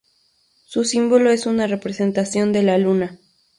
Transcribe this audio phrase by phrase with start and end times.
[0.65, 3.19] Su símbolo es una representación de la luna.